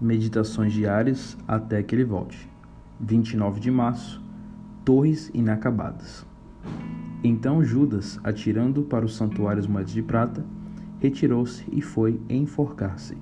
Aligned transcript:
Meditações 0.00 0.72
diárias 0.72 1.36
até 1.46 1.82
que 1.82 1.94
ele 1.94 2.04
volte. 2.04 2.48
29 2.98 3.60
de 3.60 3.70
março. 3.70 4.22
Torres 4.82 5.30
inacabadas. 5.34 6.26
Então 7.22 7.62
Judas, 7.62 8.18
atirando 8.24 8.82
para 8.82 9.04
os 9.04 9.14
santuários 9.14 9.66
moedas 9.66 9.92
de 9.92 10.02
prata, 10.02 10.42
retirou-se 10.98 11.66
e 11.70 11.82
foi 11.82 12.18
enforcar-se. 12.30 13.14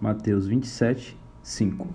Mateus 0.00 0.46
27, 0.46 1.18
5. 1.42 1.88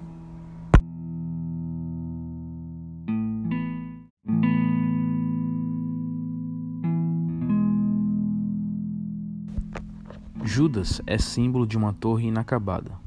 Judas 10.43 11.01
é 11.07 11.17
símbolo 11.17 11.65
de 11.65 11.77
uma 11.77 11.93
torre 11.93 12.27
inacabada. 12.27 13.06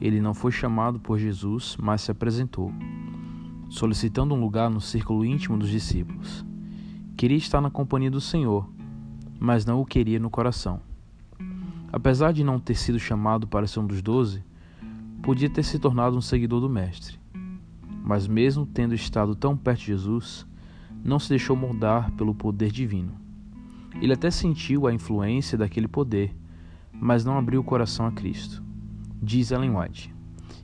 Ele 0.00 0.20
não 0.20 0.34
foi 0.34 0.50
chamado 0.52 0.98
por 0.98 1.18
Jesus, 1.18 1.76
mas 1.80 2.02
se 2.02 2.10
apresentou, 2.10 2.72
solicitando 3.68 4.34
um 4.34 4.40
lugar 4.40 4.68
no 4.70 4.80
círculo 4.80 5.24
íntimo 5.24 5.56
dos 5.56 5.70
discípulos. 5.70 6.44
Queria 7.16 7.38
estar 7.38 7.60
na 7.60 7.70
companhia 7.70 8.10
do 8.10 8.20
Senhor, 8.20 8.68
mas 9.38 9.64
não 9.64 9.80
o 9.80 9.86
queria 9.86 10.18
no 10.18 10.30
coração. 10.30 10.80
Apesar 11.92 12.32
de 12.32 12.42
não 12.42 12.58
ter 12.58 12.74
sido 12.74 12.98
chamado 12.98 13.46
para 13.46 13.66
ser 13.66 13.80
um 13.80 13.86
dos 13.86 14.02
doze, 14.02 14.42
podia 15.22 15.48
ter 15.48 15.62
se 15.62 15.78
tornado 15.78 16.16
um 16.16 16.20
seguidor 16.20 16.60
do 16.60 16.68
Mestre. 16.68 17.18
Mas, 18.02 18.26
mesmo 18.26 18.66
tendo 18.66 18.94
estado 18.94 19.34
tão 19.34 19.56
perto 19.56 19.80
de 19.80 19.86
Jesus, 19.86 20.44
não 21.04 21.18
se 21.18 21.28
deixou 21.28 21.54
moldar 21.54 22.10
pelo 22.12 22.34
poder 22.34 22.70
divino. 22.70 23.12
Ele 24.00 24.12
até 24.12 24.30
sentiu 24.30 24.86
a 24.86 24.92
influência 24.92 25.56
daquele 25.56 25.86
poder, 25.86 26.34
mas 26.92 27.24
não 27.24 27.38
abriu 27.38 27.60
o 27.60 27.64
coração 27.64 28.06
a 28.06 28.12
Cristo. 28.12 28.62
Diz 29.24 29.50
Ellen 29.50 29.74
White: 29.74 30.14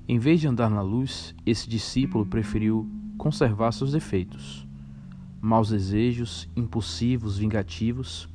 Em 0.06 0.18
vez 0.18 0.38
de 0.38 0.46
andar 0.46 0.68
na 0.68 0.82
luz, 0.82 1.34
esse 1.46 1.66
discípulo 1.66 2.26
preferiu 2.26 2.86
conservar 3.16 3.72
seus 3.72 3.92
defeitos 3.92 4.68
maus 5.40 5.70
desejos, 5.70 6.48
impulsivos, 6.54 7.38
vingativos, 7.38 8.28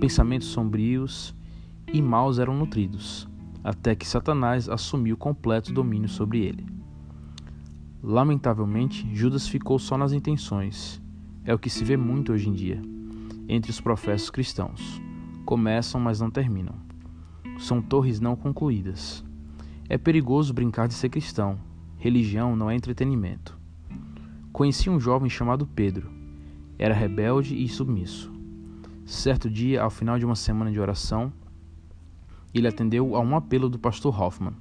pensamentos 0.00 0.48
sombrios 0.48 1.32
e 1.92 2.02
maus 2.02 2.40
eram 2.40 2.56
nutridos, 2.56 3.28
até 3.62 3.94
que 3.94 4.06
Satanás 4.06 4.68
assumiu 4.68 5.16
completo 5.16 5.72
domínio 5.72 6.08
sobre 6.08 6.40
ele. 6.40 6.66
Lamentavelmente, 8.02 9.08
Judas 9.14 9.46
ficou 9.46 9.78
só 9.78 9.96
nas 9.96 10.12
intenções. 10.12 11.00
É 11.44 11.54
o 11.54 11.58
que 11.58 11.70
se 11.70 11.84
vê 11.84 11.96
muito 11.96 12.32
hoje 12.32 12.48
em 12.48 12.52
dia 12.52 12.82
entre 13.48 13.70
os 13.70 13.80
professos 13.80 14.30
cristãos. 14.30 15.00
Começam, 15.44 16.00
mas 16.00 16.20
não 16.20 16.30
terminam. 16.30 16.74
São 17.58 17.80
torres 17.80 18.18
não 18.18 18.34
concluídas. 18.34 19.24
É 19.90 19.98
perigoso 19.98 20.54
brincar 20.54 20.88
de 20.88 20.94
ser 20.94 21.10
cristão. 21.10 21.58
Religião 21.98 22.56
não 22.56 22.70
é 22.70 22.74
entretenimento. 22.74 23.58
Conheci 24.50 24.88
um 24.88 24.98
jovem 24.98 25.28
chamado 25.28 25.66
Pedro 25.66 26.20
era 26.80 26.94
rebelde 26.94 27.54
e 27.62 27.68
submisso. 27.68 28.32
Certo 29.04 29.50
dia, 29.50 29.82
ao 29.82 29.90
final 29.90 30.18
de 30.18 30.24
uma 30.24 30.34
semana 30.34 30.72
de 30.72 30.80
oração, 30.80 31.30
ele 32.54 32.66
atendeu 32.66 33.14
a 33.14 33.20
um 33.20 33.36
apelo 33.36 33.68
do 33.68 33.78
pastor 33.78 34.18
Hoffman. 34.18 34.54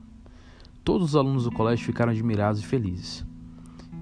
Todos 0.83 1.09
os 1.09 1.15
alunos 1.15 1.45
do 1.45 1.51
colégio 1.51 1.85
ficaram 1.85 2.11
admirados 2.11 2.59
e 2.59 2.65
felizes. 2.65 3.25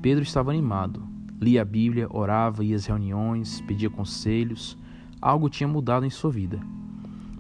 Pedro 0.01 0.23
estava 0.23 0.49
animado, 0.49 1.07
lia 1.39 1.61
a 1.61 1.65
Bíblia, 1.65 2.07
orava, 2.09 2.65
ia 2.65 2.75
às 2.75 2.87
reuniões, 2.87 3.61
pedia 3.61 3.89
conselhos. 3.89 4.75
Algo 5.21 5.47
tinha 5.47 5.67
mudado 5.67 6.03
em 6.03 6.09
sua 6.09 6.31
vida. 6.31 6.59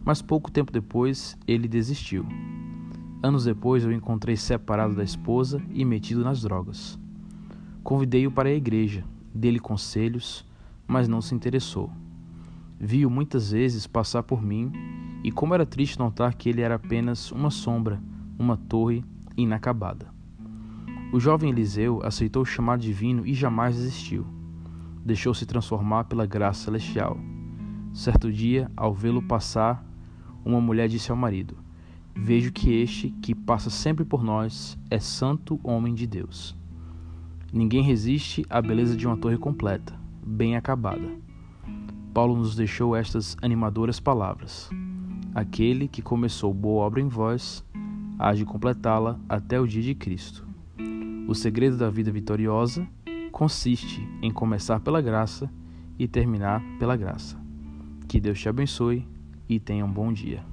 Mas 0.05 0.21
pouco 0.21 0.51
tempo 0.51 0.71
depois, 0.71 1.35
ele 1.47 1.67
desistiu. 1.67 2.23
Anos 3.21 3.45
depois, 3.45 3.83
eu 3.83 3.89
o 3.89 3.93
encontrei 3.93 4.35
separado 4.35 4.95
da 4.95 5.03
esposa 5.03 5.61
e 5.71 5.83
metido 5.83 6.23
nas 6.23 6.41
drogas. 6.41 6.99
Convidei-o 7.83 8.31
para 8.31 8.49
a 8.49 8.53
igreja, 8.53 9.03
dei-lhe 9.33 9.59
conselhos, 9.59 10.45
mas 10.85 11.07
não 11.07 11.19
se 11.19 11.33
interessou. 11.33 11.89
Vi-o 12.79 13.09
muitas 13.09 13.51
vezes 13.51 13.87
passar 13.87 14.21
por 14.21 14.41
mim, 14.41 14.71
e 15.23 15.31
como 15.31 15.55
era 15.55 15.65
triste 15.65 15.97
notar 15.97 16.35
que 16.35 16.47
ele 16.47 16.61
era 16.61 16.75
apenas 16.75 17.31
uma 17.31 17.49
sombra, 17.49 17.99
uma 18.37 18.55
torre 18.55 19.03
inacabada. 19.35 20.07
O 21.11 21.19
jovem 21.19 21.49
Eliseu 21.49 22.01
aceitou 22.03 22.43
o 22.43 22.45
chamado 22.45 22.81
divino 22.81 23.25
e 23.25 23.33
jamais 23.33 23.75
desistiu. 23.75 24.27
Deixou-se 25.03 25.45
transformar 25.45 26.03
pela 26.03 26.25
graça 26.25 26.65
celestial. 26.65 27.17
Certo 27.93 28.31
dia, 28.31 28.69
ao 28.77 28.93
vê-lo 28.93 29.23
passar, 29.23 29.83
uma 30.45 30.61
mulher 30.61 30.87
disse 30.87 31.09
ao 31.09 31.17
marido: 31.17 31.57
Vejo 32.17 32.51
que 32.51 32.73
este, 32.73 33.11
que 33.21 33.33
passa 33.33 33.69
sempre 33.69 34.03
por 34.03 34.23
nós, 34.23 34.77
é 34.89 34.99
santo 34.99 35.59
homem 35.63 35.93
de 35.93 36.05
Deus. 36.05 36.55
Ninguém 37.53 37.81
resiste 37.81 38.45
à 38.49 38.61
beleza 38.61 38.95
de 38.95 39.07
uma 39.07 39.15
torre 39.15 39.37
completa 39.37 39.97
bem 40.27 40.57
acabada. 40.57 41.09
Paulo 42.13 42.35
nos 42.35 42.55
deixou 42.55 42.95
estas 42.95 43.37
animadoras 43.41 43.99
palavras: 43.99 44.69
Aquele 45.33 45.87
que 45.87 46.01
começou 46.01 46.53
boa 46.53 46.85
obra 46.85 46.99
em 46.99 47.07
vós, 47.07 47.63
há 48.19 48.33
de 48.33 48.43
completá-la 48.43 49.19
até 49.29 49.59
o 49.59 49.67
dia 49.67 49.81
de 49.81 49.95
Cristo. 49.95 50.45
O 51.27 51.33
segredo 51.33 51.77
da 51.77 51.89
vida 51.89 52.11
vitoriosa 52.11 52.87
consiste 53.31 54.07
em 54.21 54.31
começar 54.31 54.79
pela 54.79 55.01
graça 55.01 55.49
e 55.97 56.07
terminar 56.07 56.61
pela 56.79 56.95
graça. 56.95 57.37
Que 58.07 58.19
Deus 58.19 58.39
te 58.39 58.49
abençoe 58.49 59.05
e 59.47 59.59
tenha 59.59 59.85
um 59.85 59.91
bom 59.91 60.11
dia. 60.11 60.43